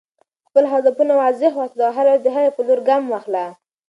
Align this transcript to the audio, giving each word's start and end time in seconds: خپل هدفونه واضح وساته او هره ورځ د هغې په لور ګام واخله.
خپل 0.47 0.63
هدفونه 0.73 1.13
واضح 1.21 1.51
وساته 1.59 1.81
او 1.87 1.91
هره 1.97 2.11
ورځ 2.11 2.21
د 2.23 2.27
هغې 2.35 2.51
په 2.55 2.61
لور 2.67 2.79
ګام 2.89 3.03
واخله. 3.07 3.45